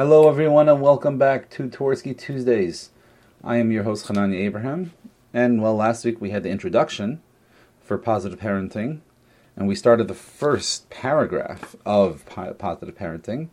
Hello, 0.00 0.30
everyone, 0.30 0.66
and 0.66 0.80
welcome 0.80 1.18
back 1.18 1.50
to 1.50 1.68
Twersky 1.68 2.16
Tuesdays. 2.16 2.88
I 3.44 3.58
am 3.58 3.70
your 3.70 3.82
host, 3.82 4.06
Hanani 4.06 4.38
Abraham. 4.38 4.94
And, 5.34 5.60
well, 5.60 5.76
last 5.76 6.06
week 6.06 6.22
we 6.22 6.30
had 6.30 6.42
the 6.42 6.48
introduction 6.48 7.20
for 7.82 7.98
positive 7.98 8.40
parenting, 8.40 9.00
and 9.54 9.68
we 9.68 9.74
started 9.74 10.08
the 10.08 10.14
first 10.14 10.88
paragraph 10.88 11.76
of 11.84 12.24
positive 12.24 12.96
parenting. 12.96 13.48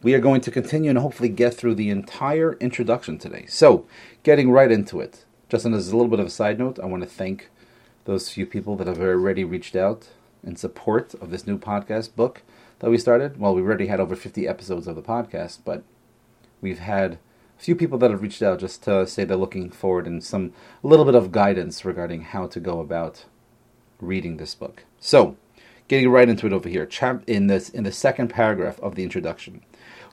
We 0.00 0.14
are 0.14 0.20
going 0.20 0.40
to 0.42 0.52
continue 0.52 0.88
and 0.88 1.00
hopefully 1.00 1.30
get 1.30 1.54
through 1.54 1.74
the 1.74 1.90
entire 1.90 2.52
introduction 2.60 3.18
today. 3.18 3.46
So, 3.48 3.84
getting 4.22 4.52
right 4.52 4.70
into 4.70 5.00
it. 5.00 5.24
Just 5.48 5.66
as 5.66 5.88
a 5.88 5.96
little 5.96 6.06
bit 6.06 6.20
of 6.20 6.28
a 6.28 6.30
side 6.30 6.60
note, 6.60 6.78
I 6.78 6.86
want 6.86 7.02
to 7.02 7.08
thank 7.08 7.50
those 8.04 8.30
few 8.30 8.46
people 8.46 8.76
that 8.76 8.86
have 8.86 9.00
already 9.00 9.42
reached 9.42 9.74
out 9.74 10.06
in 10.44 10.54
support 10.54 11.14
of 11.14 11.32
this 11.32 11.44
new 11.44 11.58
podcast 11.58 12.14
book 12.14 12.42
that 12.80 12.90
we 12.90 12.98
started. 12.98 13.38
Well, 13.38 13.54
we 13.54 13.62
already 13.62 13.86
had 13.86 14.00
over 14.00 14.16
50 14.16 14.46
episodes 14.46 14.86
of 14.86 14.96
the 14.96 15.02
podcast, 15.02 15.60
but 15.64 15.82
we've 16.60 16.78
had 16.78 17.18
a 17.58 17.62
few 17.62 17.74
people 17.74 17.98
that 17.98 18.10
have 18.10 18.22
reached 18.22 18.42
out 18.42 18.60
just 18.60 18.82
to 18.84 19.06
say 19.06 19.24
they're 19.24 19.36
looking 19.36 19.70
forward 19.70 20.06
and 20.06 20.22
some 20.22 20.52
a 20.82 20.86
little 20.86 21.04
bit 21.04 21.14
of 21.14 21.32
guidance 21.32 21.84
regarding 21.84 22.22
how 22.22 22.46
to 22.46 22.60
go 22.60 22.80
about 22.80 23.24
reading 24.00 24.36
this 24.36 24.54
book. 24.54 24.84
So, 25.00 25.36
getting 25.88 26.08
right 26.08 26.28
into 26.28 26.46
it 26.46 26.52
over 26.52 26.68
here, 26.68 26.88
in 27.26 27.48
this 27.48 27.68
in 27.68 27.84
the 27.84 27.92
second 27.92 28.28
paragraph 28.28 28.78
of 28.80 28.94
the 28.94 29.02
introduction, 29.02 29.62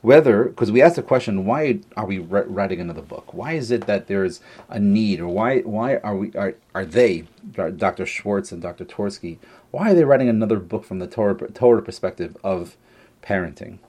whether 0.01 0.45
because 0.45 0.71
we 0.71 0.81
asked 0.81 0.95
the 0.95 1.03
question, 1.03 1.45
why 1.45 1.79
are 1.97 2.05
we 2.05 2.19
writing 2.19 2.79
another 2.79 3.01
book? 3.01 3.33
Why 3.33 3.53
is 3.53 3.71
it 3.71 3.87
that 3.87 4.07
there 4.07 4.23
is 4.23 4.39
a 4.69 4.79
need, 4.79 5.19
or 5.19 5.27
why 5.27 5.59
why 5.61 5.97
are 5.97 6.15
we 6.15 6.31
are 6.33 6.55
are 6.73 6.85
they, 6.85 7.27
Dr. 7.51 8.05
Schwartz 8.05 8.51
and 8.51 8.61
Dr. 8.61 8.85
Twersky, 8.85 9.37
why 9.71 9.91
are 9.91 9.95
they 9.95 10.05
writing 10.05 10.29
another 10.29 10.59
book 10.59 10.85
from 10.85 10.99
the 10.99 11.07
Torah, 11.07 11.51
Torah 11.51 11.81
perspective 11.81 12.37
of 12.43 12.77
parenting? 13.21 13.79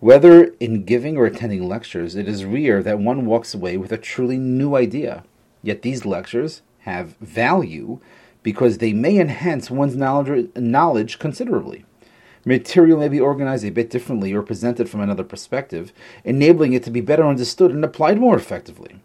Whether 0.00 0.54
in 0.60 0.84
giving 0.84 1.16
or 1.16 1.26
attending 1.26 1.66
lectures, 1.66 2.14
it 2.14 2.28
is 2.28 2.44
rare 2.44 2.82
that 2.82 3.00
one 3.00 3.26
walks 3.26 3.52
away 3.52 3.76
with 3.76 3.90
a 3.90 3.98
truly 3.98 4.38
new 4.38 4.76
idea. 4.76 5.24
Yet 5.62 5.82
these 5.82 6.06
lectures 6.06 6.62
have 6.80 7.16
value 7.16 7.98
because 8.44 8.78
they 8.78 8.92
may 8.92 9.18
enhance 9.18 9.70
one's 9.70 9.96
knowledge, 9.96 10.50
knowledge 10.54 11.18
considerably. 11.18 11.84
Material 12.48 12.98
may 12.98 13.08
be 13.08 13.20
organized 13.20 13.62
a 13.62 13.70
bit 13.70 13.90
differently 13.90 14.32
or 14.32 14.40
presented 14.40 14.88
from 14.88 15.00
another 15.00 15.22
perspective, 15.22 15.92
enabling 16.24 16.72
it 16.72 16.82
to 16.82 16.90
be 16.90 17.02
better 17.02 17.26
understood 17.26 17.70
and 17.70 17.84
applied 17.84 18.18
more 18.18 18.36
effectively. 18.36 19.00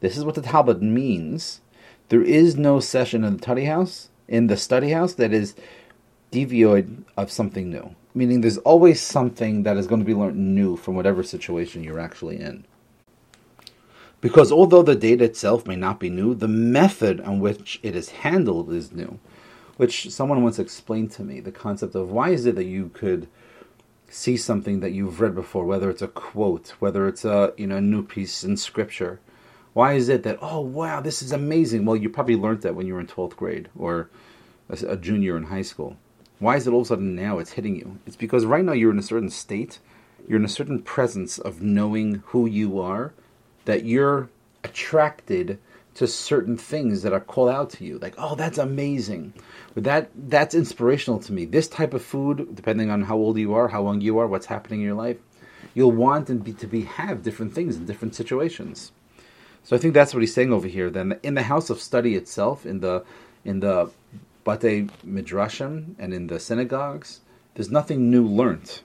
This 0.00 0.16
is 0.16 0.24
what 0.24 0.34
the 0.34 0.40
Talmud 0.40 0.80
means. 0.82 1.60
There 2.08 2.22
is 2.22 2.56
no 2.56 2.80
session 2.80 3.22
in 3.22 3.36
the 3.36 3.42
study 3.42 3.66
house 3.66 4.08
in 4.26 4.46
the 4.46 4.56
study 4.56 4.92
house 4.92 5.12
that 5.12 5.34
is 5.34 5.54
devoid 6.30 7.04
of 7.18 7.30
something 7.30 7.68
new. 7.68 7.94
Meaning 8.14 8.40
there's 8.40 8.56
always 8.58 8.98
something 8.98 9.64
that 9.64 9.76
is 9.76 9.86
going 9.86 10.00
to 10.00 10.06
be 10.06 10.14
learned 10.14 10.54
new 10.54 10.78
from 10.78 10.94
whatever 10.94 11.22
situation 11.22 11.84
you're 11.84 12.00
actually 12.00 12.40
in. 12.40 12.64
Because 14.22 14.50
although 14.50 14.82
the 14.82 14.96
data 14.96 15.24
itself 15.24 15.66
may 15.66 15.76
not 15.76 16.00
be 16.00 16.08
new, 16.08 16.34
the 16.34 16.48
method 16.48 17.20
on 17.20 17.40
which 17.40 17.78
it 17.82 17.94
is 17.94 18.08
handled 18.08 18.72
is 18.72 18.90
new. 18.90 19.18
Which 19.76 20.10
someone 20.10 20.42
once 20.42 20.58
explained 20.58 21.10
to 21.12 21.22
me 21.22 21.40
the 21.40 21.52
concept 21.52 21.94
of 21.94 22.10
why 22.10 22.30
is 22.30 22.46
it 22.46 22.54
that 22.56 22.64
you 22.64 22.90
could 22.94 23.28
see 24.08 24.36
something 24.36 24.80
that 24.80 24.92
you've 24.92 25.20
read 25.20 25.34
before, 25.34 25.64
whether 25.64 25.90
it's 25.90 26.02
a 26.02 26.08
quote, 26.08 26.74
whether 26.78 27.06
it's 27.08 27.24
a 27.24 27.52
you 27.56 27.66
know 27.66 27.80
new 27.80 28.02
piece 28.02 28.44
in 28.44 28.56
scripture, 28.56 29.20
why 29.76 29.92
is 29.92 30.08
it 30.08 30.22
that, 30.22 30.38
oh, 30.40 30.60
wow, 30.60 31.02
this 31.02 31.20
is 31.20 31.32
amazing? 31.32 31.84
Well, 31.84 31.96
you 31.96 32.08
probably 32.08 32.34
learned 32.34 32.62
that 32.62 32.74
when 32.74 32.86
you 32.86 32.94
were 32.94 33.00
in 33.00 33.06
12th 33.06 33.36
grade 33.36 33.68
or 33.78 34.08
a, 34.70 34.92
a 34.92 34.96
junior 34.96 35.36
in 35.36 35.42
high 35.42 35.60
school. 35.60 35.98
Why 36.38 36.56
is 36.56 36.66
it 36.66 36.70
all 36.70 36.80
of 36.80 36.86
a 36.86 36.88
sudden 36.88 37.14
now 37.14 37.38
it's 37.38 37.52
hitting 37.52 37.76
you? 37.76 37.98
It's 38.06 38.16
because 38.16 38.46
right 38.46 38.64
now 38.64 38.72
you're 38.72 38.90
in 38.90 38.98
a 38.98 39.02
certain 39.02 39.28
state, 39.28 39.78
you're 40.26 40.38
in 40.38 40.46
a 40.46 40.48
certain 40.48 40.80
presence 40.80 41.38
of 41.38 41.60
knowing 41.60 42.22
who 42.28 42.46
you 42.46 42.80
are, 42.80 43.12
that 43.66 43.84
you're 43.84 44.30
attracted 44.64 45.58
to 45.96 46.06
certain 46.06 46.58
things 46.58 47.02
that 47.02 47.12
are 47.14 47.20
called 47.20 47.48
out 47.48 47.70
to 47.70 47.84
you. 47.84 47.98
Like, 47.98 48.14
oh, 48.18 48.34
that's 48.34 48.58
amazing. 48.58 49.32
But 49.74 49.84
that 49.84 50.10
that's 50.14 50.54
inspirational 50.54 51.18
to 51.20 51.32
me. 51.32 51.46
This 51.46 51.68
type 51.68 51.94
of 51.94 52.04
food, 52.04 52.54
depending 52.54 52.90
on 52.90 53.02
how 53.02 53.16
old 53.16 53.38
you 53.38 53.54
are, 53.54 53.68
how 53.68 53.84
young 53.84 54.00
you 54.02 54.18
are, 54.18 54.26
what's 54.26 54.46
happening 54.46 54.80
in 54.80 54.86
your 54.86 54.94
life, 54.94 55.16
you'll 55.74 55.92
want 55.92 56.28
and 56.28 56.44
be, 56.44 56.52
to 56.52 56.66
be 56.66 56.82
have 56.82 57.22
different 57.22 57.54
things 57.54 57.76
in 57.76 57.86
different 57.86 58.14
situations. 58.14 58.92
So 59.64 59.74
I 59.74 59.78
think 59.78 59.94
that's 59.94 60.12
what 60.12 60.20
he's 60.20 60.34
saying 60.34 60.52
over 60.52 60.68
here. 60.68 60.90
Then 60.90 61.18
in 61.22 61.34
the 61.34 61.42
house 61.42 61.70
of 61.70 61.80
study 61.80 62.14
itself, 62.14 62.66
in 62.66 62.80
the 62.80 63.04
in 63.44 63.60
the 63.60 63.90
bate 64.44 64.90
midrashim 65.04 65.94
and 65.98 66.12
in 66.12 66.26
the 66.26 66.38
synagogues, 66.38 67.20
there's 67.54 67.70
nothing 67.70 68.10
new 68.10 68.26
learnt. 68.26 68.82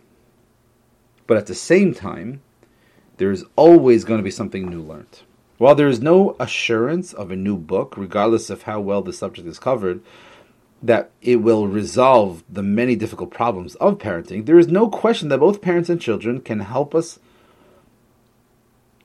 But 1.28 1.38
at 1.38 1.48
the 1.48 1.56
same 1.56 1.94
time, 1.94 2.42
there's 3.18 3.44
always 3.56 4.06
going 4.06 4.20
to 4.20 4.24
be 4.24 4.32
something 4.32 4.70
new 4.70 4.82
learnt. 4.82 5.24
While 5.62 5.76
there 5.76 5.88
is 5.88 6.02
no 6.02 6.36
assurance 6.40 7.14
of 7.14 7.30
a 7.30 7.36
new 7.36 7.56
book, 7.56 7.96
regardless 7.96 8.50
of 8.50 8.64
how 8.64 8.80
well 8.80 9.04
the 9.04 9.14
subject 9.14 9.48
is 9.48 9.60
covered, 9.60 10.02
that 10.82 11.12
it 11.22 11.36
will 11.36 11.68
resolve 11.68 12.44
the 12.50 12.64
many 12.64 12.96
difficult 12.96 13.30
problems 13.30 13.76
of 13.76 14.00
parenting, 14.00 14.48
there 14.48 14.58
is 14.58 14.70
no 14.70 14.90
question 14.90 15.30
that 15.30 15.38
both 15.38 15.62
parents 15.62 15.88
and 15.88 16.02
children 16.02 16.42
can 16.42 16.62
help 16.62 16.96
us 16.96 17.20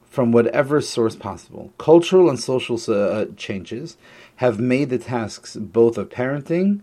from 0.06 0.32
whatever 0.32 0.80
source 0.80 1.14
possible. 1.14 1.74
Cultural 1.76 2.30
and 2.30 2.40
social 2.40 2.80
uh, 2.90 3.26
changes 3.36 3.98
have 4.36 4.58
made 4.58 4.88
the 4.88 4.96
tasks 4.96 5.56
both 5.56 5.98
of 5.98 6.08
parenting 6.08 6.80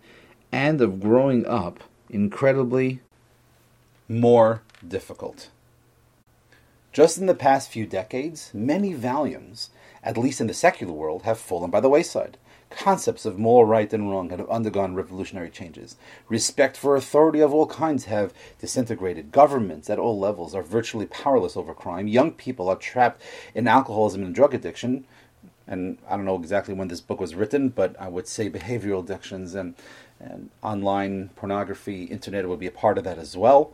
and 0.51 0.81
of 0.81 1.00
growing 1.00 1.47
up 1.47 1.79
incredibly 2.12 3.01
more 4.07 4.62
difficult. 4.88 5.50
Just 6.93 7.17
in 7.17 7.25
the 7.25 7.33
past 7.33 7.71
few 7.71 7.87
decades, 7.87 8.51
many 8.53 8.93
volumes, 8.93 9.71
at 10.03 10.15
least 10.15 10.39
in 10.39 10.45
the 10.45 10.53
secular 10.53 10.93
world, 10.93 11.23
have 11.23 11.39
fallen 11.39 11.71
by 11.71 11.79
the 11.79 11.89
wayside. 11.89 12.37
Concepts 12.69 13.25
of 13.25 13.39
moral 13.39 13.65
right 13.65 13.91
and 13.91 14.11
wrong 14.11 14.29
have 14.29 14.47
undergone 14.47 14.93
revolutionary 14.93 15.49
changes. 15.49 15.95
Respect 16.29 16.77
for 16.77 16.95
authority 16.95 17.39
of 17.39 17.51
all 17.51 17.65
kinds 17.65 18.05
have 18.05 18.31
disintegrated. 18.59 19.31
Governments 19.31 19.89
at 19.89 19.97
all 19.97 20.19
levels 20.19 20.53
are 20.53 20.61
virtually 20.61 21.07
powerless 21.07 21.57
over 21.57 21.73
crime. 21.73 22.07
Young 22.07 22.31
people 22.31 22.69
are 22.69 22.75
trapped 22.75 23.23
in 23.55 23.67
alcoholism 23.67 24.23
and 24.23 24.35
drug 24.35 24.53
addiction. 24.53 25.05
And 25.65 25.97
I 26.07 26.15
don't 26.15 26.25
know 26.25 26.37
exactly 26.37 26.75
when 26.75 26.89
this 26.89 27.01
book 27.01 27.19
was 27.19 27.33
written, 27.33 27.69
but 27.69 27.99
I 27.99 28.07
would 28.07 28.27
say 28.27 28.51
behavioral 28.51 29.03
addictions 29.03 29.55
and, 29.55 29.73
and 30.19 30.51
online 30.61 31.31
pornography, 31.35 32.03
internet 32.03 32.47
would 32.47 32.59
be 32.59 32.67
a 32.67 32.71
part 32.71 32.99
of 32.99 33.03
that 33.05 33.17
as 33.17 33.35
well. 33.35 33.73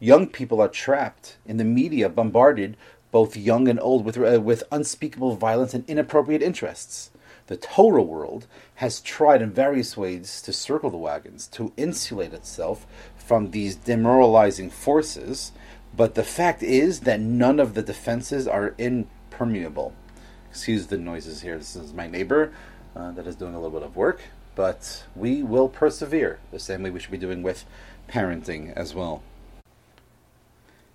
Young 0.00 0.26
people 0.26 0.60
are 0.60 0.68
trapped 0.68 1.36
in 1.46 1.56
the 1.56 1.64
media, 1.64 2.08
bombarded, 2.08 2.76
both 3.10 3.36
young 3.36 3.68
and 3.68 3.80
old, 3.80 4.04
with, 4.04 4.18
uh, 4.18 4.40
with 4.40 4.64
unspeakable 4.72 5.36
violence 5.36 5.72
and 5.74 5.88
inappropriate 5.88 6.42
interests 6.42 7.10
the 7.46 7.56
Torah 7.56 8.02
world 8.02 8.46
has 8.76 9.00
tried 9.00 9.42
in 9.42 9.50
various 9.52 9.96
ways 9.96 10.40
to 10.42 10.52
circle 10.52 10.90
the 10.90 10.96
wagons, 10.96 11.46
to 11.48 11.72
insulate 11.76 12.32
itself 12.32 12.86
from 13.16 13.50
these 13.50 13.76
demoralizing 13.76 14.70
forces, 14.70 15.52
but 15.96 16.14
the 16.14 16.24
fact 16.24 16.62
is 16.62 17.00
that 17.00 17.20
none 17.20 17.60
of 17.60 17.74
the 17.74 17.82
defenses 17.82 18.48
are 18.48 18.74
impermeable. 18.78 19.92
Excuse 20.50 20.86
the 20.86 20.96
noises 20.96 21.42
here. 21.42 21.58
This 21.58 21.76
is 21.76 21.92
my 21.92 22.06
neighbor 22.06 22.52
uh, 22.96 23.10
that 23.12 23.26
is 23.26 23.36
doing 23.36 23.54
a 23.54 23.60
little 23.60 23.78
bit 23.78 23.86
of 23.86 23.96
work, 23.96 24.22
but 24.54 25.04
we 25.14 25.42
will 25.42 25.68
persevere 25.68 26.38
the 26.50 26.58
same 26.58 26.82
way 26.82 26.90
we 26.90 27.00
should 27.00 27.10
be 27.10 27.18
doing 27.18 27.42
with 27.42 27.64
parenting 28.08 28.72
as 28.74 28.94
well. 28.94 29.22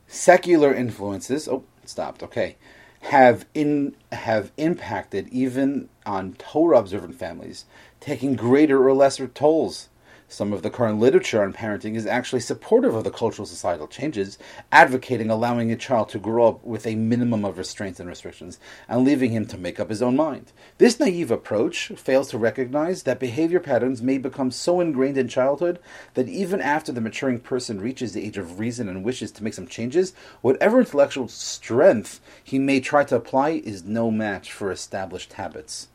Secular 0.10 0.74
influences. 0.74 1.48
Oh, 1.48 1.64
stopped. 1.86 2.22
Okay 2.24 2.58
have 3.02 3.46
in 3.54 3.96
have 4.12 4.52
impacted 4.58 5.28
even 5.30 5.90
on 6.06 6.34
Torah 6.34 6.80
observant 6.80 7.16
families, 7.16 7.66
taking 8.00 8.36
greater 8.36 8.88
or 8.88 8.94
lesser 8.94 9.28
tolls 9.28 9.89
some 10.32 10.54
of 10.54 10.62
the 10.62 10.70
current 10.70 11.00
literature 11.00 11.42
on 11.42 11.54
parenting 11.54 11.96
is 11.96 12.06
actually 12.06 12.40
supportive 12.40 12.94
of 12.94 13.04
the 13.04 13.10
cultural 13.10 13.48
societal 13.48 13.88
changes, 13.88 14.38
advocating 14.72 15.32
allowing 15.32 15.72
a 15.72 15.76
child 15.76 16.08
to 16.10 16.20
grow 16.20 16.48
up 16.48 16.64
with 16.64 16.86
a 16.86 16.94
minimum 16.94 17.44
of 17.44 17.58
restraints 17.58 18.00
and 18.00 18.08
restrictions 18.08 18.60
and 18.88 19.04
leaving 19.04 19.32
him 19.32 19.48
to 19.48 19.58
make 19.58 19.80
up 19.80 19.90
his 19.90 20.04
own 20.04 20.16
mind. 20.16 20.52
This 20.78 21.00
naive 21.00 21.32
approach 21.32 21.88
fails 21.98 22.30
to 22.30 22.38
recognize 22.38 23.04
that 23.04 23.20
behavior 23.20 23.60
patterns 23.60 24.04
may 24.04 24.20
become 24.20 24.52
so 24.52 24.80
ingrained 24.80 25.18
in 25.18 25.28
childhood 25.28 25.80
that 26.14 26.30
even 26.30 26.62
after 26.62 26.92
the 26.92 27.02
maturing 27.02 27.40
person 27.40 27.82
reaches 27.82 28.14
the 28.14 28.24
age 28.24 28.38
of 28.38 28.60
reason 28.60 28.88
and 28.88 29.04
wishes 29.04 29.32
to 29.32 29.44
make 29.44 29.56
some 29.56 29.68
changes, 29.68 30.14
whatever 30.42 30.80
intellectual 30.80 31.28
strength 31.28 32.22
he 32.44 32.60
may 32.60 32.80
try 32.80 33.04
to 33.04 33.16
apply 33.16 33.50
is 33.50 33.84
no 33.84 34.12
match 34.12 34.54
for 34.54 34.72
established 34.72 35.34
habits. 35.34 35.88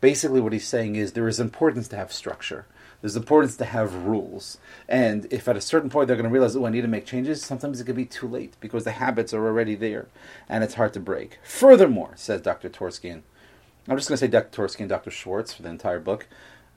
Basically, 0.00 0.40
what 0.40 0.52
he's 0.52 0.66
saying 0.66 0.96
is 0.96 1.12
there 1.12 1.28
is 1.28 1.40
importance 1.40 1.88
to 1.88 1.96
have 1.96 2.12
structure. 2.12 2.66
There's 3.00 3.16
importance 3.16 3.56
to 3.56 3.64
have 3.64 3.94
rules. 3.94 4.58
And 4.88 5.26
if 5.30 5.48
at 5.48 5.56
a 5.56 5.60
certain 5.60 5.90
point 5.90 6.06
they're 6.06 6.16
going 6.16 6.28
to 6.28 6.32
realize, 6.32 6.54
oh, 6.54 6.66
I 6.66 6.70
need 6.70 6.82
to 6.82 6.88
make 6.88 7.06
changes, 7.06 7.42
sometimes 7.42 7.80
it 7.80 7.84
could 7.84 7.96
be 7.96 8.04
too 8.04 8.28
late 8.28 8.54
because 8.60 8.84
the 8.84 8.92
habits 8.92 9.32
are 9.32 9.46
already 9.46 9.74
there 9.74 10.08
and 10.48 10.62
it's 10.62 10.74
hard 10.74 10.92
to 10.94 11.00
break. 11.00 11.38
Furthermore, 11.42 12.12
says 12.16 12.42
Dr. 12.42 12.68
Twersky, 12.68 13.12
I'm 13.88 13.96
just 13.96 14.08
going 14.08 14.18
to 14.18 14.18
say 14.18 14.28
Dr. 14.28 14.62
Twersky 14.62 14.80
and 14.80 14.88
Dr. 14.88 15.10
Schwartz 15.10 15.54
for 15.54 15.62
the 15.62 15.70
entire 15.70 16.00
book. 16.00 16.26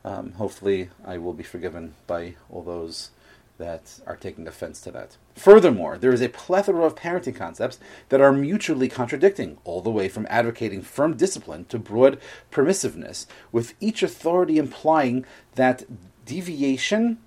Um, 0.05 0.33
hopefully, 0.33 0.89
I 1.05 1.17
will 1.17 1.33
be 1.33 1.43
forgiven 1.43 1.95
by 2.07 2.35
all 2.49 2.61
those 2.61 3.11
that 3.57 3.99
are 4.05 4.15
taking 4.15 4.47
offense 4.47 4.81
to 4.81 4.91
that. 4.91 5.17
Furthermore, 5.35 5.97
there 5.97 6.13
is 6.13 6.21
a 6.21 6.29
plethora 6.29 6.85
of 6.85 6.95
parenting 6.95 7.35
concepts 7.35 7.79
that 8.09 8.21
are 8.21 8.33
mutually 8.33 8.89
contradicting, 8.89 9.57
all 9.63 9.81
the 9.81 9.91
way 9.91 10.09
from 10.09 10.27
advocating 10.29 10.81
firm 10.81 11.15
discipline 11.15 11.65
to 11.65 11.77
broad 11.77 12.19
permissiveness, 12.51 13.25
with 13.51 13.73
each 13.79 14.03
authority 14.03 14.57
implying 14.57 15.25
that 15.55 15.83
deviation 16.25 17.19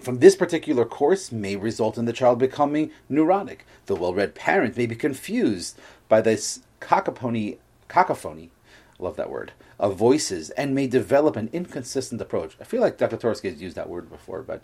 from 0.00 0.18
this 0.18 0.36
particular 0.36 0.84
course 0.84 1.30
may 1.30 1.56
result 1.56 1.98
in 1.98 2.04
the 2.04 2.12
child 2.12 2.38
becoming 2.38 2.90
neurotic. 3.08 3.64
The 3.86 3.94
well 3.94 4.14
read 4.14 4.34
parent 4.34 4.76
may 4.76 4.86
be 4.86 4.96
confused 4.96 5.78
by 6.08 6.20
this 6.20 6.62
cacophony, 6.80 7.58
cacophony, 7.88 8.50
love 8.98 9.16
that 9.16 9.30
word, 9.30 9.52
of 9.78 9.96
voices 9.96 10.50
and 10.50 10.74
may 10.74 10.86
develop 10.86 11.36
an 11.36 11.50
inconsistent 11.52 12.20
approach. 12.20 12.56
I 12.60 12.64
feel 12.64 12.80
like 12.80 12.98
Dr. 12.98 13.16
Twersky 13.16 13.50
has 13.50 13.62
used 13.62 13.76
that 13.76 13.88
word 13.88 14.10
before, 14.10 14.42
but 14.42 14.62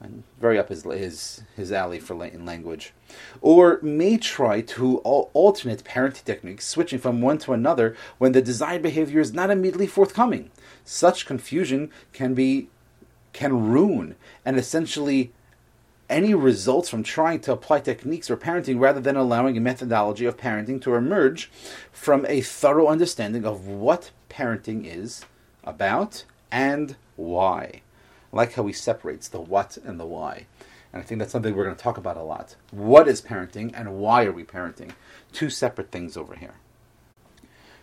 I'm 0.00 0.22
very 0.40 0.58
up 0.58 0.68
his 0.68 0.84
his, 0.84 1.42
his 1.56 1.72
alley 1.72 1.98
for 1.98 2.14
Latin 2.14 2.46
language. 2.46 2.92
Or 3.40 3.80
may 3.82 4.16
try 4.16 4.60
to 4.60 4.98
alternate 4.98 5.82
parenting 5.82 6.24
techniques, 6.24 6.66
switching 6.66 7.00
from 7.00 7.20
one 7.20 7.38
to 7.38 7.52
another 7.52 7.96
when 8.18 8.32
the 8.32 8.42
desired 8.42 8.82
behavior 8.82 9.20
is 9.20 9.32
not 9.32 9.50
immediately 9.50 9.88
forthcoming. 9.88 10.50
Such 10.84 11.26
confusion 11.26 11.90
can 12.12 12.34
be 12.34 12.68
can 13.32 13.70
ruin 13.70 14.14
and 14.44 14.56
essentially 14.56 15.32
any 16.08 16.34
results 16.34 16.88
from 16.88 17.02
trying 17.02 17.40
to 17.40 17.52
apply 17.52 17.80
techniques 17.80 18.30
or 18.30 18.36
parenting 18.36 18.80
rather 18.80 19.00
than 19.00 19.16
allowing 19.16 19.56
a 19.56 19.60
methodology 19.60 20.24
of 20.24 20.36
parenting 20.36 20.80
to 20.80 20.94
emerge 20.94 21.50
from 21.92 22.24
a 22.26 22.40
thorough 22.40 22.88
understanding 22.88 23.44
of 23.44 23.66
what 23.66 24.10
parenting 24.30 24.86
is 24.86 25.24
about 25.64 26.24
and 26.50 26.96
why. 27.16 27.82
I 28.32 28.36
like 28.36 28.54
how 28.54 28.66
he 28.66 28.72
separates 28.72 29.28
the 29.28 29.40
what 29.40 29.78
and 29.84 29.98
the 29.98 30.06
why. 30.06 30.46
And 30.92 31.02
I 31.02 31.04
think 31.04 31.18
that's 31.18 31.32
something 31.32 31.54
we're 31.54 31.64
going 31.64 31.76
to 31.76 31.82
talk 31.82 31.98
about 31.98 32.16
a 32.16 32.22
lot. 32.22 32.56
What 32.70 33.08
is 33.08 33.20
parenting 33.20 33.72
and 33.74 33.98
why 33.98 34.24
are 34.24 34.32
we 34.32 34.44
parenting? 34.44 34.92
Two 35.32 35.50
separate 35.50 35.90
things 35.90 36.16
over 36.16 36.34
here. 36.34 36.54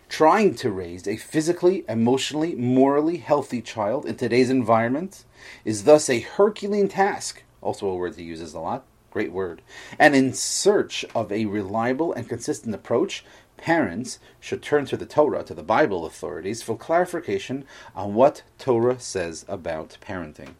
Trying 0.08 0.54
to 0.56 0.70
raise 0.70 1.06
a 1.08 1.16
physically, 1.16 1.84
emotionally, 1.88 2.54
morally 2.54 3.16
healthy 3.16 3.60
child 3.60 4.06
in 4.06 4.16
today's 4.16 4.50
environment 4.50 5.24
is 5.64 5.84
thus 5.84 6.08
a 6.08 6.20
Herculean 6.20 6.88
task, 6.88 7.42
also 7.60 7.88
a 7.88 7.96
word 7.96 8.14
he 8.14 8.22
uses 8.22 8.54
a 8.54 8.60
lot, 8.60 8.84
great 9.10 9.32
word. 9.32 9.62
And 9.98 10.14
in 10.14 10.32
search 10.32 11.04
of 11.14 11.32
a 11.32 11.46
reliable 11.46 12.12
and 12.12 12.28
consistent 12.28 12.74
approach, 12.74 13.24
parents 13.56 14.18
should 14.40 14.62
turn 14.62 14.86
to 14.86 14.96
the 14.96 15.06
Torah, 15.06 15.42
to 15.44 15.54
the 15.54 15.62
Bible 15.62 16.06
authorities, 16.06 16.62
for 16.62 16.76
clarification 16.76 17.64
on 17.94 18.14
what 18.14 18.42
Torah 18.58 19.00
says 19.00 19.44
about 19.48 19.98
parenting. 20.00 20.54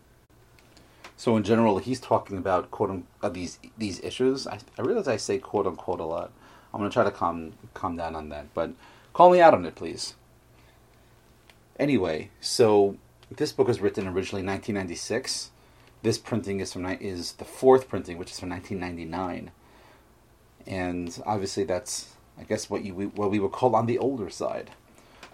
So 1.16 1.36
in 1.36 1.44
general, 1.44 1.78
he's 1.78 2.00
talking 2.00 2.36
about 2.36 2.70
quote 2.70 2.90
unquote, 2.90 3.08
uh, 3.22 3.28
these 3.30 3.58
these 3.78 4.00
issues. 4.00 4.46
I, 4.46 4.58
I 4.78 4.82
realize 4.82 5.08
I 5.08 5.16
say 5.16 5.38
quote 5.38 5.66
unquote 5.66 6.00
a 6.00 6.04
lot. 6.04 6.30
I'm 6.74 6.80
going 6.80 6.90
to 6.90 6.94
try 6.94 7.04
to 7.04 7.10
calm 7.10 7.52
calm 7.72 7.96
down 7.96 8.14
on 8.14 8.28
that, 8.28 8.52
but 8.52 8.72
Call 9.16 9.30
me 9.30 9.40
out 9.40 9.54
on 9.54 9.64
it, 9.64 9.74
please. 9.74 10.12
Anyway, 11.78 12.28
so 12.38 12.98
this 13.34 13.50
book 13.50 13.66
was 13.66 13.80
written 13.80 14.06
originally 14.06 14.42
in 14.42 14.46
1996. 14.46 15.52
This 16.02 16.18
printing 16.18 16.60
is 16.60 16.74
from 16.74 16.84
is 16.84 17.32
the 17.32 17.46
fourth 17.46 17.88
printing, 17.88 18.18
which 18.18 18.30
is 18.30 18.38
from 18.38 18.50
1999, 18.50 19.52
and 20.66 21.22
obviously 21.24 21.64
that's 21.64 22.15
I 22.38 22.44
guess 22.44 22.68
what 22.68 22.84
you 22.84 22.94
what 22.94 23.30
we 23.30 23.38
would 23.38 23.52
call 23.52 23.74
on 23.74 23.86
the 23.86 23.98
older 23.98 24.30
side, 24.30 24.70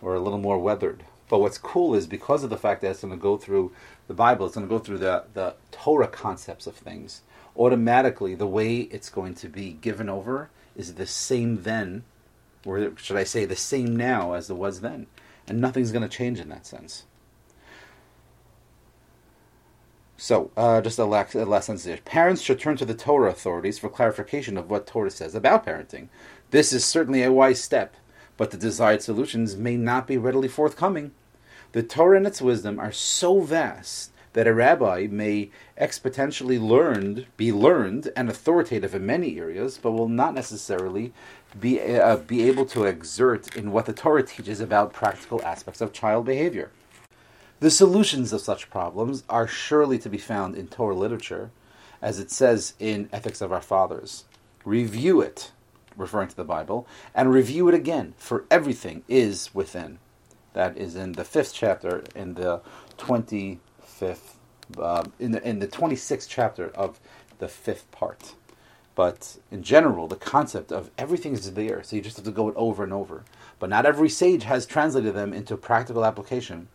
or 0.00 0.14
a 0.14 0.20
little 0.20 0.38
more 0.38 0.58
weathered. 0.58 1.04
But 1.28 1.38
what's 1.38 1.58
cool 1.58 1.94
is 1.94 2.06
because 2.06 2.44
of 2.44 2.50
the 2.50 2.58
fact 2.58 2.82
that 2.82 2.90
it's 2.90 3.00
going 3.00 3.12
to 3.12 3.18
go 3.18 3.36
through 3.36 3.72
the 4.06 4.14
Bible, 4.14 4.46
it's 4.46 4.54
going 4.54 4.68
to 4.68 4.74
go 4.74 4.78
through 4.78 4.98
the 4.98 5.24
the 5.34 5.54
Torah 5.70 6.08
concepts 6.08 6.66
of 6.66 6.76
things. 6.76 7.22
Automatically, 7.56 8.34
the 8.34 8.46
way 8.46 8.80
it's 8.80 9.10
going 9.10 9.34
to 9.34 9.48
be 9.48 9.72
given 9.72 10.08
over 10.08 10.50
is 10.76 10.94
the 10.94 11.06
same 11.06 11.62
then 11.62 12.04
or 12.64 12.92
should 12.96 13.16
I 13.16 13.24
say, 13.24 13.44
the 13.44 13.56
same 13.56 13.96
now 13.96 14.34
as 14.34 14.48
it 14.50 14.54
was 14.54 14.80
then. 14.80 15.06
And 15.48 15.60
nothing's 15.60 15.92
going 15.92 16.08
to 16.08 16.16
change 16.16 16.38
in 16.38 16.48
that 16.50 16.66
sense. 16.66 17.04
So, 20.16 20.52
uh, 20.56 20.80
just 20.80 21.00
a 21.00 21.04
last, 21.04 21.32
sentence 21.32 21.84
here. 21.84 21.98
Parents 22.04 22.40
should 22.40 22.60
turn 22.60 22.76
to 22.76 22.84
the 22.84 22.94
Torah 22.94 23.30
authorities 23.30 23.80
for 23.80 23.88
clarification 23.88 24.56
of 24.56 24.70
what 24.70 24.86
Torah 24.86 25.10
says 25.10 25.34
about 25.34 25.66
parenting. 25.66 26.08
This 26.52 26.74
is 26.74 26.84
certainly 26.84 27.22
a 27.22 27.32
wise 27.32 27.62
step, 27.62 27.96
but 28.36 28.50
the 28.50 28.58
desired 28.58 29.00
solutions 29.00 29.56
may 29.56 29.78
not 29.78 30.06
be 30.06 30.18
readily 30.18 30.48
forthcoming. 30.48 31.12
The 31.72 31.82
Torah 31.82 32.18
and 32.18 32.26
its 32.26 32.42
wisdom 32.42 32.78
are 32.78 32.92
so 32.92 33.40
vast 33.40 34.12
that 34.34 34.46
a 34.46 34.52
rabbi 34.52 35.08
may 35.10 35.48
exponentially 35.80 36.60
learned, 36.60 37.24
be 37.38 37.52
learned 37.52 38.12
and 38.14 38.28
authoritative 38.28 38.94
in 38.94 39.06
many 39.06 39.38
areas, 39.38 39.78
but 39.78 39.92
will 39.92 40.10
not 40.10 40.34
necessarily 40.34 41.14
be, 41.58 41.80
uh, 41.80 42.16
be 42.18 42.42
able 42.42 42.66
to 42.66 42.84
exert 42.84 43.56
in 43.56 43.72
what 43.72 43.86
the 43.86 43.94
Torah 43.94 44.22
teaches 44.22 44.60
about 44.60 44.92
practical 44.92 45.40
aspects 45.40 45.80
of 45.80 45.94
child 45.94 46.26
behavior. 46.26 46.70
The 47.60 47.70
solutions 47.70 48.30
of 48.30 48.42
such 48.42 48.68
problems 48.68 49.24
are 49.26 49.48
surely 49.48 49.98
to 50.00 50.10
be 50.10 50.18
found 50.18 50.56
in 50.56 50.68
Torah 50.68 50.96
literature, 50.96 51.50
as 52.02 52.18
it 52.18 52.30
says 52.30 52.74
in 52.78 53.08
Ethics 53.10 53.40
of 53.40 53.52
Our 53.54 53.62
Fathers. 53.62 54.24
Review 54.66 55.22
it, 55.22 55.50
referring 55.96 56.28
to 56.28 56.36
the 56.36 56.44
Bible, 56.44 56.86
and 57.14 57.32
review 57.32 57.68
it 57.68 57.74
again, 57.74 58.14
for 58.16 58.44
everything 58.50 59.02
is 59.08 59.54
within. 59.54 59.98
That 60.52 60.76
is 60.76 60.96
in 60.96 61.12
the 61.12 61.24
fifth 61.24 61.54
chapter, 61.54 62.04
in 62.14 62.34
the 62.34 62.60
25th, 62.98 63.58
uh, 64.78 65.04
in, 65.18 65.32
the, 65.32 65.48
in 65.48 65.58
the 65.60 65.68
26th 65.68 66.26
chapter 66.28 66.68
of 66.68 67.00
the 67.38 67.48
fifth 67.48 67.90
part. 67.90 68.34
But 68.94 69.38
in 69.50 69.62
general, 69.62 70.06
the 70.06 70.16
concept 70.16 70.70
of 70.70 70.90
everything 70.98 71.32
is 71.32 71.54
there, 71.54 71.82
so 71.82 71.96
you 71.96 72.02
just 72.02 72.16
have 72.16 72.26
to 72.26 72.30
go 72.30 72.48
it 72.48 72.54
over 72.56 72.84
and 72.84 72.92
over. 72.92 73.24
But 73.58 73.70
not 73.70 73.86
every 73.86 74.08
sage 74.08 74.44
has 74.44 74.66
translated 74.66 75.14
them 75.14 75.32
into 75.32 75.56
practical 75.56 76.04
application. 76.04 76.68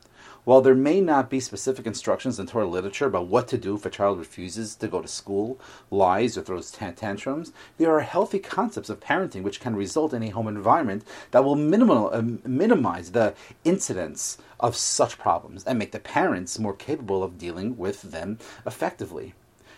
While 0.48 0.62
there 0.62 0.76
may 0.76 1.02
not 1.02 1.30
be 1.30 1.42
specific 1.42 1.86
instructions 1.86 2.40
in 2.40 2.48
Torah 2.48 2.68
literature 2.68 3.08
about 3.08 3.28
what 3.28 3.50
to 3.50 3.58
do 3.58 3.76
if 3.76 3.86
a 3.86 3.90
child 3.90 4.18
refuses 4.18 4.76
to 4.76 4.88
go 4.88 5.02
to 5.02 5.08
school, 5.10 5.60
lies, 5.92 6.38
or 6.38 6.42
throws 6.42 6.72
tantrums, 6.72 7.52
there 7.78 7.94
are 7.94 8.00
healthy 8.00 8.40
concepts 8.40 8.90
of 8.90 9.02
parenting 9.02 9.44
which 9.44 9.60
can 9.60 9.76
result 9.76 10.14
in 10.14 10.24
a 10.24 10.30
home 10.30 10.48
environment 10.48 11.04
that 11.32 11.44
will 11.44 11.58
minimal, 11.58 12.10
uh, 12.14 12.22
minimize 12.46 13.12
the 13.12 13.34
incidence 13.66 14.38
of 14.58 14.78
such 14.78 15.18
problems 15.18 15.66
and 15.66 15.78
make 15.78 15.92
the 15.92 16.00
parents 16.00 16.58
more 16.58 16.74
capable 16.74 17.26
of 17.26 17.38
dealing 17.38 17.78
with 17.78 18.04
them 18.04 18.40
effectively. 18.66 19.34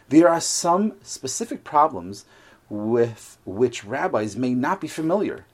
There 0.10 0.30
are 0.30 0.40
some 0.40 0.94
specific 1.02 1.64
problems 1.64 2.26
with 2.70 3.40
which 3.44 3.84
rabbis 3.84 4.36
may 4.36 4.54
not 4.54 4.82
be 4.82 4.88
familiar. 4.88 5.46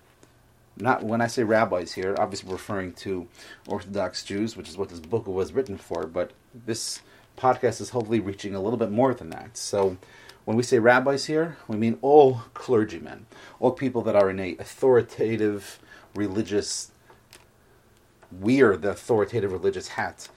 Not 0.78 1.04
when 1.04 1.22
I 1.22 1.28
say 1.28 1.44
rabbis 1.44 1.94
here, 1.94 2.16
obviously 2.20 2.52
referring 2.52 2.94
to 2.94 3.28
Orthodox 3.68 4.24
Jews, 4.24 4.58
which 4.58 4.68
is 4.68 4.78
what 4.78 4.90
this 4.90 5.00
book 5.00 5.26
was 5.28 5.54
written 5.54 5.78
for, 5.78 6.06
but 6.06 6.32
this 6.54 7.02
podcast 7.38 7.80
is 7.80 7.92
hopefully 7.92 8.20
reaching 8.20 8.56
a 8.56 8.62
little 8.62 8.78
bit 8.78 8.92
more 8.92 9.14
than 9.14 9.30
that. 9.30 9.58
So 9.58 9.98
when 10.44 10.58
we 10.58 10.64
say 10.64 10.80
rabbis 10.80 11.26
here, 11.26 11.58
we 11.68 11.78
mean 11.78 11.98
all 12.02 12.44
clergymen, 12.54 13.26
all 13.60 13.72
people 13.72 14.02
that 14.04 14.16
are 14.16 14.30
in 14.30 14.40
a 14.40 14.58
authoritative 14.58 15.80
religious 16.14 16.92
wear 18.32 18.76
the 18.76 18.90
authoritative 18.90 19.52
religious 19.52 19.90
hat 19.90 20.30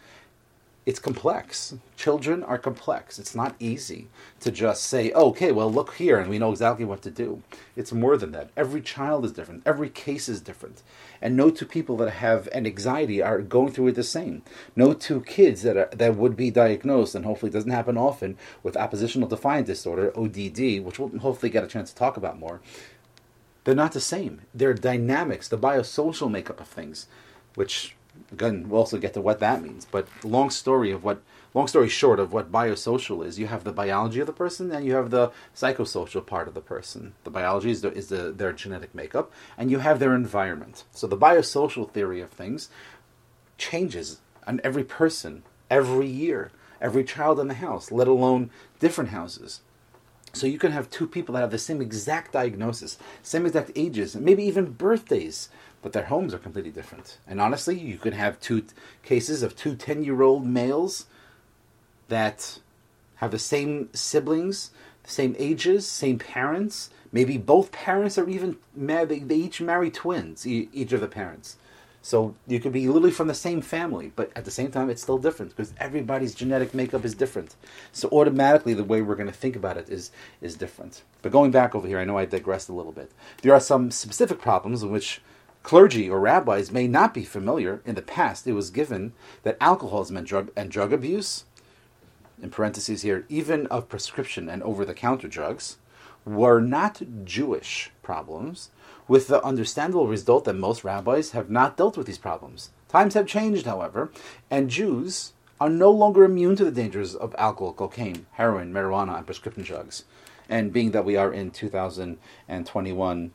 it's 0.89 0.99
complex. 0.99 1.75
Children 1.99 2.43
are 2.43 2.57
complex. 2.57 3.19
It's 3.19 3.35
not 3.35 3.55
easy 3.59 4.09
to 4.41 4.51
just 4.51 4.85
say, 4.85 5.13
okay, 5.13 5.53
well, 5.53 5.71
look 5.71 5.97
here, 5.97 6.19
and 6.19 6.31
we 6.31 6.39
know 6.39 6.51
exactly 6.51 6.87
what 6.87 7.03
to 7.03 7.11
do. 7.11 7.43
It's 7.77 7.93
more 7.93 8.17
than 8.17 8.33
that. 8.33 8.49
Every 8.57 8.81
child 8.81 9.27
is 9.27 9.33
different. 9.33 9.65
Every 9.67 9.91
case 9.91 10.31
is 10.31 10.41
different. 10.41 10.83
And 11.21 11.37
no 11.37 11.51
two 11.51 11.67
people 11.67 11.99
that 11.99 12.13
have 12.13 12.49
an 12.53 12.65
anxiety 12.65 13.21
are 13.21 13.43
going 13.43 13.71
through 13.71 13.89
it 13.89 13.97
the 13.97 14.03
same. 14.03 14.41
No 14.75 14.95
two 14.95 15.21
kids 15.21 15.61
that, 15.61 15.77
are, 15.77 15.91
that 15.93 16.17
would 16.17 16.37
be 16.37 16.51
diagnosed, 16.51 17.15
and 17.15 17.27
hopefully 17.27 17.53
doesn't 17.53 17.71
happen 17.71 17.99
often, 17.99 18.39
with 18.63 18.75
oppositional 18.75 19.29
defiant 19.29 19.67
disorder, 19.67 20.11
ODD, 20.19 20.83
which 20.83 20.99
we'll 20.99 21.19
hopefully 21.19 21.51
get 21.51 21.65
a 21.65 21.69
chance 21.69 21.91
to 21.91 21.97
talk 21.97 22.17
about 22.17 22.39
more, 22.39 22.63
they're 23.65 23.75
not 23.75 23.93
the 23.93 24.01
same. 24.01 24.41
Their 24.55 24.73
dynamics, 24.73 25.49
the 25.49 25.59
biosocial 25.59 26.31
makeup 26.31 26.61
of 26.63 26.69
things, 26.69 27.09
which 27.57 27.95
again, 28.33 28.69
we'll 28.69 28.81
also 28.81 28.99
get 28.99 29.15
to 29.15 29.21
what 29.21 29.41
that 29.41 29.63
means. 29.63 29.85
But 29.85 30.09
long 30.25 30.51
story 30.51 30.91
of 30.91 31.05
what, 31.05 31.23
long 31.55 31.67
story 31.67 31.89
short 31.89 32.21
of 32.21 32.33
what 32.33 32.53
biosocial 32.53 33.25
is, 33.25 33.39
you 33.39 33.47
have 33.47 33.65
the 33.65 33.73
biology 33.73 34.21
of 34.21 34.27
the 34.27 34.33
person 34.33 34.71
and 34.71 34.85
you 34.85 34.95
have 34.95 35.11
the 35.11 35.31
psychosocial 35.55 36.25
part 36.25 36.49
of 36.49 36.55
the 36.55 36.61
person. 36.61 37.15
The 37.25 37.31
biology 37.31 37.71
is, 37.71 37.83
the, 37.83 37.93
is 37.93 38.09
the, 38.09 38.31
their 38.31 38.53
genetic 38.53 38.95
makeup, 38.95 39.33
and 39.57 39.71
you 39.71 39.79
have 39.79 39.99
their 39.99 40.15
environment. 40.15 40.85
So 40.93 41.07
the 41.07 41.17
biosocial 41.17 41.91
theory 41.91 42.21
of 42.21 42.31
things 42.31 42.71
changes 43.57 44.21
on 44.47 44.61
every 44.65 44.85
person, 44.85 45.43
every 45.71 46.07
year, 46.07 46.51
every 46.81 47.05
child 47.05 47.41
in 47.41 47.49
the 47.49 47.55
house, 47.55 47.91
let 47.91 48.09
alone 48.09 48.51
different 48.79 49.11
houses. 49.11 49.61
So 50.33 50.47
you 50.47 50.59
can 50.59 50.73
have 50.73 50.91
two 50.91 51.07
people 51.07 51.35
that 51.35 51.41
have 51.41 51.51
the 51.51 51.59
same 51.59 51.81
exact 51.81 52.33
diagnosis, 52.33 52.99
same 53.23 53.47
exact 53.47 53.73
ages, 53.75 54.15
maybe 54.15 54.45
even 54.45 54.73
birthdays, 54.73 55.49
but 55.83 55.93
their 55.93 56.05
homes 56.05 56.35
are 56.35 56.39
completely 56.39 56.71
different. 56.71 57.19
And 57.27 57.41
honestly, 57.41 57.79
you 57.79 57.99
could 57.99 58.15
have 58.15 58.41
two 58.41 58.63
t- 58.63 58.69
cases 59.03 59.43
of 59.43 59.57
two 59.57 59.75
10 59.75 60.05
year 60.05 60.23
old 60.23 60.47
males 60.47 61.07
that 62.09 62.59
have 63.17 63.31
the 63.31 63.39
same 63.39 63.89
siblings, 63.93 64.71
the 65.03 65.11
same 65.11 65.35
ages, 65.39 65.87
same 65.87 66.19
parents. 66.19 66.91
Maybe 67.11 67.39
both 67.39 67.73
parents 67.73 68.19
are 68.19 68.29
even. 68.29 68.59
They 68.77 69.35
each 69.35 69.61
marry 69.61 69.91
twins, 69.91 70.47
each 70.47 70.93
of 70.93 71.01
the 71.01 71.09
parents. 71.09 71.57
So 72.01 72.35
you 72.47 72.61
could 72.61 72.73
be 72.73 72.87
literally 72.87 73.11
from 73.11 73.29
the 73.29 73.35
same 73.35 73.61
family, 73.61 74.13
but 74.15 74.31
at 74.37 74.45
the 74.45 74.51
same 74.51 74.71
time, 74.71 74.89
it's 74.89 75.03
still 75.03 75.19
different 75.19 75.55
because 75.55 75.75
everybody's 75.79 76.35
genetic 76.35 76.73
makeup 76.73 77.05
is 77.05 77.15
different. 77.15 77.57
So 77.93 78.09
automatically, 78.11 78.73
the 78.73 78.85
way 78.85 79.03
we're 79.03 79.17
going 79.17 79.27
to 79.29 79.33
think 79.33 79.57
about 79.57 79.77
it 79.77 79.89
is 79.89 80.11
is 80.41 80.55
different. 80.55 81.03
But 81.23 81.33
going 81.33 81.51
back 81.51 81.75
over 81.75 81.89
here, 81.89 81.99
I 81.99 82.05
know 82.05 82.17
I 82.17 82.25
digressed 82.25 82.69
a 82.69 82.73
little 82.73 82.93
bit. 82.93 83.11
There 83.43 83.53
are 83.53 83.61
some 83.61 83.91
specific 83.91 84.41
problems 84.41 84.83
in 84.83 84.91
which 84.91 85.21
clergy 85.65 86.09
or 86.09 86.21
rabbis 86.21 86.71
may 86.71 86.87
not 86.87 87.13
be 87.13 87.25
familiar. 87.25 87.83
In 87.85 87.95
the 87.95 88.03
past, 88.03 88.47
it 88.47 88.53
was 88.53 88.71
given 88.71 89.13
that 89.43 89.59
alcoholism 89.61 90.17
and 90.17 90.27
drug 90.27 90.51
and 90.57 90.71
drug 90.71 90.93
abuse, 90.93 91.45
in 92.41 92.51
parentheses 92.51 93.03
here, 93.03 93.27
even 93.29 93.67
of 93.67 93.89
prescription 93.89 94.49
and 94.49 94.63
over-the-counter 94.63 95.27
drugs, 95.27 95.77
were 96.25 96.61
not 96.61 97.03
Jewish 97.25 97.91
problems 98.03 98.71
with 99.09 99.27
the 99.27 99.43
understandable 99.43 100.07
result 100.07 100.45
that 100.45 100.55
most 100.55 100.85
rabbis 100.85 101.31
have 101.31 101.51
not 101.51 101.77
dealt 101.77 101.97
with 101.97 102.07
these 102.07 102.19
problems. 102.19 102.71
Times 102.89 103.15
have 103.15 103.27
changed, 103.27 103.67
however, 103.67 104.13
and 104.51 104.71
Jews 104.71 105.33
are 105.61 105.71
no 105.71 105.91
longer 105.91 106.25
immune 106.25 106.55
to 106.57 106.65
the 106.65 106.71
dangers 106.71 107.15
of 107.15 107.35
alcohol, 107.37 107.73
cocaine, 107.73 108.27
heroin, 108.33 108.73
marijuana, 108.73 109.17
and 109.17 109.27
prescription 109.27 109.65
drugs. 109.65 110.05
And 110.49 110.73
being 110.73 110.93
that 110.93 111.05
we 111.05 111.17
are 111.17 111.33
in 111.33 111.51
2021 111.51 113.33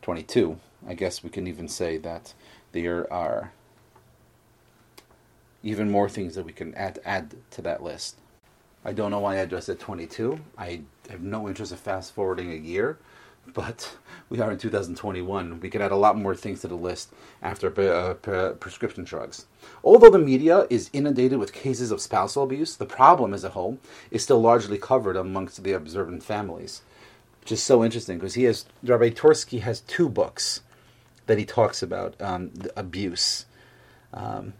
22, 0.00 0.58
I 0.88 0.94
guess 0.94 1.22
we 1.22 1.30
can 1.30 1.46
even 1.46 1.68
say 1.68 1.96
that 1.98 2.34
there 2.72 3.12
are 3.12 3.52
even 5.62 5.90
more 5.90 6.08
things 6.08 6.34
that 6.34 6.44
we 6.44 6.52
can 6.52 6.74
add, 6.74 6.98
add 7.04 7.36
to 7.52 7.62
that 7.62 7.84
list. 7.84 8.16
I 8.84 8.92
don't 8.92 9.12
know 9.12 9.20
why 9.20 9.34
I 9.34 9.40
addressed 9.40 9.66
said 9.66 9.78
22. 9.78 10.40
I 10.58 10.80
have 11.08 11.20
no 11.20 11.46
interest 11.46 11.70
in 11.70 11.78
fast 11.78 12.14
forwarding 12.14 12.50
a 12.50 12.56
year 12.56 12.98
but 13.46 13.96
we 14.28 14.40
are 14.40 14.50
in 14.50 14.58
2021. 14.58 15.60
We 15.60 15.68
could 15.68 15.82
add 15.82 15.92
a 15.92 15.96
lot 15.96 16.16
more 16.16 16.34
things 16.34 16.60
to 16.62 16.68
the 16.68 16.74
list 16.74 17.12
after 17.42 17.68
uh, 17.68 18.54
prescription 18.54 19.04
drugs. 19.04 19.46
Although 19.84 20.10
the 20.10 20.18
media 20.18 20.66
is 20.70 20.90
inundated 20.92 21.38
with 21.38 21.52
cases 21.52 21.90
of 21.90 22.00
spousal 22.00 22.44
abuse, 22.44 22.76
the 22.76 22.86
problem 22.86 23.34
as 23.34 23.44
a 23.44 23.50
whole 23.50 23.78
is 24.10 24.22
still 24.22 24.40
largely 24.40 24.78
covered 24.78 25.16
amongst 25.16 25.62
the 25.62 25.72
observant 25.72 26.22
families, 26.22 26.82
which 27.40 27.52
is 27.52 27.62
so 27.62 27.84
interesting 27.84 28.18
because 28.18 28.34
he 28.34 28.44
has 28.44 28.64
Rabbi 28.82 29.10
Twersky 29.10 29.60
has 29.60 29.80
two 29.80 30.08
books 30.08 30.62
that 31.26 31.38
he 31.38 31.44
talks 31.44 31.82
about 31.82 32.14
um, 32.20 32.52
abuse. 32.76 33.46
Um, 34.14 34.54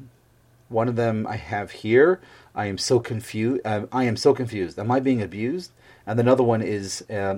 one 0.69 0.89
of 0.89 0.97
them 0.97 1.27
I 1.27 1.37
have 1.37 1.71
here. 1.71 2.21
I 2.55 2.67
am 2.67 2.79
so 2.79 2.99
confused. 2.99 3.63
Uh, 3.65 3.87
I 3.93 4.05
am 4.05 4.17
so 4.17 4.35
confused. 4.35 4.79
Am 4.79 4.91
I 4.91 5.01
being 5.01 5.23
abused? 5.23 5.71
And 6.07 6.19
another 6.19 6.43
one 6.43 6.63
is 6.63 7.03
uh, 7.11 7.37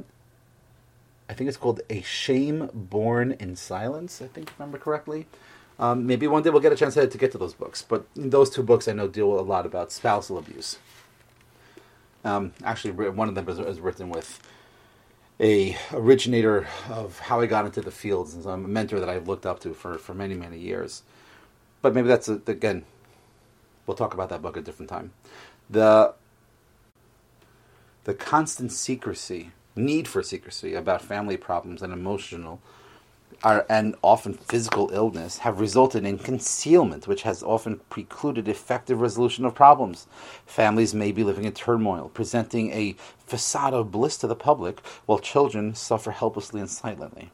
I 1.29 1.35
think 1.35 1.49
it's 1.49 1.57
called 1.57 1.81
A 1.89 2.03
Shame 2.03 2.71
Borne 2.75 3.33
in 3.33 3.57
Silence, 3.57 4.21
I 4.21 4.27
think, 4.27 4.53
remember 4.59 4.79
correctly. 4.79 5.27
Um, 5.79 6.07
maybe 6.07 6.27
one 6.27 6.43
day 6.43 6.51
we'll 6.51 6.61
get 6.61 6.73
a 6.73 6.77
chance 6.77 6.95
to, 6.95 7.07
get 7.07 7.33
to 7.33 7.39
those 7.39 7.55
books. 7.55 7.83
But 7.83 8.07
those 8.15 8.51
two 8.51 8.63
books 8.63 8.87
I 8.87 8.93
know 8.93 9.09
deal 9.09 9.39
a 9.39 9.41
lot 9.41 9.67
about 9.67 9.91
spousal 9.91 10.39
abuse. 10.39 10.79
Um, 12.25 12.53
actually, 12.63 12.93
one 13.11 13.29
of 13.29 13.35
them 13.35 13.49
is, 13.49 13.59
is, 13.59 13.81
written 13.81 14.09
with 14.09 14.41
a 15.41 15.77
originator 15.93 16.67
of 16.89 17.19
how 17.19 17.41
I 17.41 17.47
got 17.47 17.67
into 17.67 17.81
the 17.81 17.91
fields, 17.91 18.35
and 18.35 18.47
a 18.47 18.57
mentor 18.57 19.01
that 19.01 19.09
I've 19.09 19.29
looked 19.29 19.45
up 19.45 19.61
to 19.61 19.75
for, 19.75 19.99
for 19.99 20.15
many, 20.15 20.35
many 20.35 20.59
years. 20.59 21.03
But 21.83 21.95
maybe 21.95 22.09
that's, 22.09 22.29
a, 22.29 22.41
again, 22.47 22.85
we'll 23.87 23.97
talk 23.97 24.15
about 24.15 24.31
that 24.31 24.41
book 24.41 24.57
at 24.57 24.63
a 24.63 24.65
different 24.65 24.89
time. 24.89 25.13
The, 25.69 26.15
the 28.05 28.15
constant 28.15 28.73
secrecy 28.73 29.51
need 29.77 30.07
for 30.09 30.23
secrecy 30.23 30.75
about 30.75 31.03
family 31.03 31.37
problems 31.37 31.83
and 31.83 31.93
emotional 31.93 32.61
are, 33.43 33.67
and 33.69 33.95
often 34.03 34.35
physical 34.35 34.91
illness 34.93 35.39
have 35.39 35.61
resulted 35.61 36.05
in 36.05 36.19
concealment, 36.19 37.07
which 37.07 37.23
has 37.23 37.43
often 37.43 37.81
precluded 37.91 38.49
effective 38.49 39.01
resolution 39.01 39.45
of 39.45 39.55
problems. 39.55 40.07
Families 40.47 40.95
may 40.95 41.13
be 41.13 41.25
living 41.25 41.45
in 41.45 41.53
turmoil, 41.53 42.11
presenting 42.15 42.71
a 42.73 42.95
facade 43.27 43.75
of 43.75 43.91
bliss 43.91 44.17
to 44.19 44.27
the 44.27 44.37
public, 44.37 44.81
while 45.07 45.19
children 45.19 45.75
suffer 45.75 46.13
helplessly 46.13 46.61
and 46.61 46.71
silently. 46.71 47.31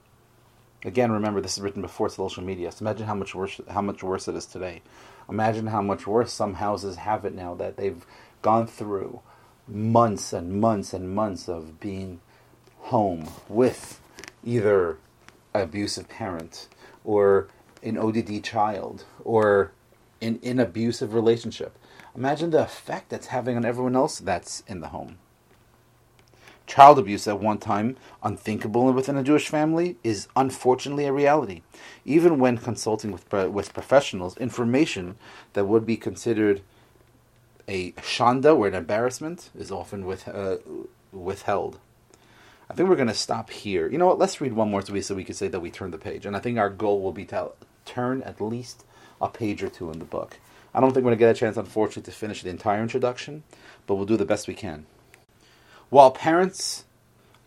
Again, 0.84 1.12
remember 1.12 1.40
this 1.40 1.58
is 1.58 1.62
written 1.62 1.82
before 1.82 2.08
social 2.08 2.42
media. 2.42 2.72
So 2.72 2.82
imagine 2.82 3.06
how 3.06 3.14
much 3.14 3.34
worse 3.34 3.60
how 3.68 3.82
much 3.82 4.02
worse 4.02 4.28
it 4.28 4.34
is 4.34 4.46
today. 4.46 4.80
Imagine 5.28 5.66
how 5.66 5.82
much 5.82 6.06
worse 6.06 6.32
some 6.32 6.54
houses 6.54 6.96
have 6.96 7.24
it 7.24 7.34
now 7.34 7.54
that 7.54 7.76
they've 7.76 8.04
gone 8.40 8.66
through 8.66 9.20
months 9.68 10.32
and 10.32 10.60
months 10.60 10.94
and 10.94 11.14
months 11.14 11.48
of 11.48 11.78
being 11.78 12.20
home 12.80 13.28
with 13.48 14.00
either 14.44 14.98
an 15.54 15.62
abusive 15.62 16.08
parent 16.08 16.68
or 17.04 17.48
an 17.82 17.96
ODD 17.96 18.42
child 18.42 19.04
or 19.24 19.72
an, 20.20 20.38
an 20.42 20.58
abusive 20.58 21.14
relationship. 21.14 21.78
Imagine 22.16 22.50
the 22.50 22.62
effect 22.62 23.08
that's 23.08 23.28
having 23.28 23.56
on 23.56 23.64
everyone 23.64 23.96
else 23.96 24.18
that's 24.18 24.62
in 24.66 24.80
the 24.80 24.88
home. 24.88 25.18
Child 26.66 27.00
abuse, 27.00 27.26
at 27.26 27.40
one 27.40 27.58
time 27.58 27.96
unthinkable 28.22 28.92
within 28.92 29.16
a 29.16 29.24
Jewish 29.24 29.48
family, 29.48 29.96
is 30.04 30.28
unfortunately 30.36 31.04
a 31.04 31.12
reality. 31.12 31.62
Even 32.04 32.38
when 32.38 32.58
consulting 32.58 33.10
with, 33.10 33.32
with 33.32 33.74
professionals, 33.74 34.36
information 34.36 35.16
that 35.54 35.64
would 35.64 35.84
be 35.84 35.96
considered 35.96 36.62
a 37.66 37.92
shanda 37.92 38.56
or 38.56 38.68
an 38.68 38.74
embarrassment 38.74 39.50
is 39.58 39.70
often 39.70 40.06
with, 40.06 40.28
uh, 40.28 40.58
withheld. 41.12 41.78
I 42.70 42.72
think 42.72 42.88
we're 42.88 42.94
going 42.94 43.08
to 43.08 43.14
stop 43.14 43.50
here. 43.50 43.90
You 43.90 43.98
know 43.98 44.06
what? 44.06 44.20
Let's 44.20 44.40
read 44.40 44.52
one 44.52 44.70
more 44.70 44.80
so 44.80 44.92
we, 44.92 45.02
so 45.02 45.16
we 45.16 45.24
can 45.24 45.34
say 45.34 45.48
that 45.48 45.58
we 45.58 45.72
turned 45.72 45.92
the 45.92 45.98
page. 45.98 46.24
And 46.24 46.36
I 46.36 46.38
think 46.38 46.56
our 46.56 46.70
goal 46.70 47.02
will 47.02 47.10
be 47.10 47.24
to 47.26 47.50
turn 47.84 48.22
at 48.22 48.40
least 48.40 48.84
a 49.20 49.28
page 49.28 49.60
or 49.64 49.68
two 49.68 49.90
in 49.90 49.98
the 49.98 50.04
book. 50.04 50.38
I 50.72 50.78
don't 50.78 50.92
think 50.92 51.04
we're 51.04 51.10
going 51.10 51.18
to 51.18 51.24
get 51.24 51.36
a 51.36 51.38
chance, 51.38 51.56
unfortunately, 51.56 52.04
to 52.04 52.16
finish 52.16 52.42
the 52.42 52.50
entire 52.50 52.80
introduction, 52.80 53.42
but 53.88 53.96
we'll 53.96 54.06
do 54.06 54.16
the 54.16 54.24
best 54.24 54.46
we 54.46 54.54
can. 54.54 54.86
While 55.88 56.12
parents 56.12 56.84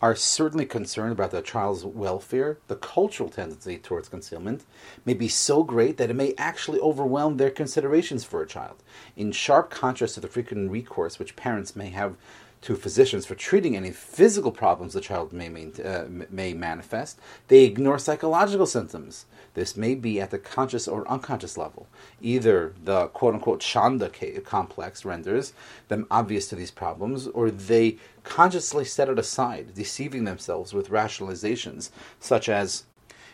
are 0.01 0.13
certainly 0.13 0.65
concerned 0.65 1.13
about 1.13 1.31
their 1.31 1.41
child's 1.41 1.85
welfare, 1.85 2.57
the 2.67 2.75
cultural 2.75 3.29
tendency 3.29 3.77
towards 3.77 4.09
concealment 4.09 4.65
may 5.05 5.13
be 5.13 5.29
so 5.29 5.63
great 5.63 5.95
that 5.95 6.09
it 6.09 6.15
may 6.15 6.33
actually 6.37 6.81
overwhelm 6.81 7.37
their 7.37 7.49
considerations 7.49 8.25
for 8.25 8.41
a 8.41 8.47
child. 8.47 8.83
In 9.15 9.31
sharp 9.31 9.69
contrast 9.69 10.15
to 10.15 10.19
the 10.19 10.27
frequent 10.27 10.69
recourse 10.69 11.17
which 11.17 11.37
parents 11.37 11.77
may 11.77 11.91
have 11.91 12.17
to 12.63 12.75
physicians 12.75 13.25
for 13.25 13.35
treating 13.35 13.75
any 13.75 13.91
physical 13.91 14.51
problems 14.51 14.93
the 14.93 15.01
child 15.01 15.33
may, 15.33 15.69
uh, 15.83 16.05
may 16.29 16.53
manifest, 16.53 17.19
they 17.49 17.65
ignore 17.65 17.99
psychological 17.99 18.65
symptoms. 18.65 19.25
This 19.53 19.75
may 19.75 19.95
be 19.95 20.21
at 20.21 20.31
the 20.31 20.39
conscious 20.39 20.87
or 20.87 21.07
unconscious 21.09 21.57
level. 21.57 21.87
Either 22.21 22.73
the 22.81 23.07
quote 23.07 23.33
unquote 23.33 23.59
Shanda 23.59 24.09
complex 24.45 25.03
renders 25.03 25.51
them 25.89 26.07
obvious 26.09 26.47
to 26.47 26.55
these 26.55 26.71
problems, 26.71 27.27
or 27.27 27.51
they 27.51 27.97
consciously 28.23 28.85
set 28.85 29.09
it 29.09 29.19
aside, 29.19 29.75
deceiving 29.75 30.23
themselves 30.23 30.73
with 30.73 30.89
rationalizations 30.89 31.91
such 32.19 32.47
as, 32.47 32.85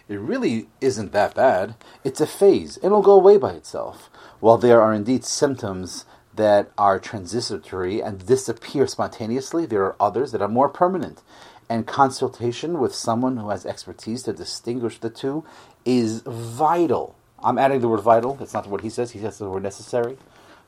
it 0.07 0.19
really 0.19 0.67
isn't 0.81 1.11
that 1.11 1.35
bad. 1.35 1.75
It's 2.03 2.19
a 2.19 2.25
phase. 2.25 2.79
It'll 2.81 3.03
go 3.03 3.13
away 3.13 3.37
by 3.37 3.51
itself. 3.51 4.09
While 4.39 4.57
there 4.57 4.81
are 4.81 4.91
indeed 4.91 5.23
symptoms 5.23 6.05
that 6.39 6.71
are 6.77 6.99
transitory 6.99 8.01
and 8.01 8.25
disappear 8.25 8.87
spontaneously. 8.87 9.65
There 9.65 9.83
are 9.83 9.97
others 9.99 10.31
that 10.31 10.41
are 10.41 10.47
more 10.47 10.69
permanent. 10.69 11.21
And 11.67 11.85
consultation 11.85 12.79
with 12.79 12.95
someone 12.95 13.35
who 13.35 13.49
has 13.49 13.65
expertise 13.65 14.23
to 14.23 14.31
distinguish 14.31 14.99
the 14.99 15.09
two 15.09 15.43
is 15.83 16.21
vital. 16.21 17.17
I'm 17.43 17.57
adding 17.57 17.81
the 17.81 17.89
word 17.89 17.99
vital. 17.99 18.35
That's 18.35 18.53
not 18.53 18.67
what 18.67 18.79
he 18.81 18.89
says. 18.89 19.11
He 19.11 19.19
says 19.19 19.37
the 19.37 19.49
word 19.49 19.63
necessary. 19.63 20.17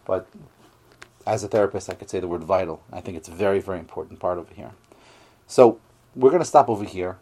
But 0.04 0.28
as 1.26 1.42
a 1.46 1.48
therapist, 1.48 1.90
I 1.90 1.94
could 1.94 2.10
say 2.10 2.20
the 2.20 2.28
word 2.28 2.44
vital. 2.44 2.84
I 2.92 3.00
think 3.00 3.16
it's 3.16 3.30
a 3.30 3.34
very, 3.34 3.62
very 3.62 3.80
important 3.80 4.20
part 4.20 4.38
over 4.38 4.54
here. 4.54 4.72
So 5.48 5.80
we're 6.18 6.32
going 6.32 6.42
to 6.42 6.46
stop 6.46 6.68
over 6.68 6.84
here 6.84 7.18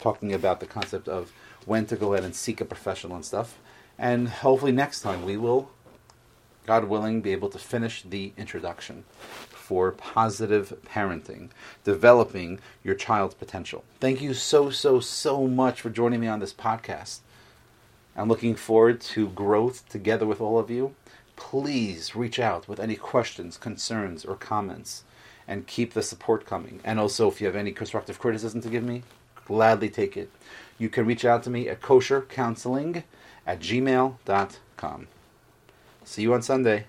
talking 0.00 0.34
about 0.34 0.60
the 0.60 0.66
concept 0.66 1.08
of 1.08 1.32
when 1.64 1.86
to 1.86 1.96
go 1.96 2.12
ahead 2.12 2.24
and 2.26 2.36
seek 2.36 2.60
a 2.60 2.66
professional 2.66 3.16
and 3.16 3.24
stuff. 3.24 3.58
And 3.98 4.28
hopefully 4.28 4.72
next 4.72 5.00
time 5.00 5.24
we 5.24 5.38
will 5.38 5.70
God 6.66 6.84
willing, 6.84 7.20
be 7.20 7.32
able 7.32 7.50
to 7.50 7.58
finish 7.58 8.02
the 8.02 8.32
introduction 8.36 9.04
for 9.64 9.92
positive 9.92 10.74
parenting, 10.86 11.48
developing 11.84 12.60
your 12.82 12.94
child's 12.94 13.34
potential. 13.34 13.84
Thank 14.00 14.20
you 14.20 14.34
so, 14.34 14.70
so, 14.70 15.00
so 15.00 15.46
much 15.46 15.80
for 15.80 15.90
joining 15.90 16.20
me 16.20 16.26
on 16.26 16.40
this 16.40 16.52
podcast. 16.52 17.20
I'm 18.16 18.28
looking 18.28 18.54
forward 18.54 19.00
to 19.00 19.28
growth 19.28 19.88
together 19.88 20.26
with 20.26 20.40
all 20.40 20.58
of 20.58 20.70
you. 20.70 20.94
Please 21.36 22.14
reach 22.14 22.38
out 22.38 22.68
with 22.68 22.78
any 22.78 22.94
questions, 22.94 23.56
concerns, 23.56 24.24
or 24.24 24.36
comments, 24.36 25.02
and 25.48 25.66
keep 25.66 25.92
the 25.92 26.02
support 26.02 26.46
coming. 26.46 26.80
And 26.84 27.00
also, 27.00 27.28
if 27.28 27.40
you 27.40 27.46
have 27.46 27.56
any 27.56 27.72
constructive 27.72 28.18
criticism 28.18 28.60
to 28.60 28.68
give 28.68 28.84
me, 28.84 29.02
gladly 29.46 29.88
take 29.88 30.16
it. 30.16 30.30
You 30.78 30.88
can 30.88 31.06
reach 31.06 31.24
out 31.24 31.42
to 31.44 31.50
me 31.50 31.68
at 31.68 31.80
koshercounseling 31.80 33.02
at 33.46 33.60
gmail.com. 33.60 35.08
See 36.04 36.22
you 36.22 36.34
on 36.34 36.42
Sunday. 36.42 36.86